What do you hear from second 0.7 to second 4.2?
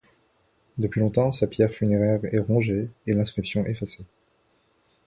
Depuis longtemps, sa pierre funéraire est rongée et l'inscription effacée.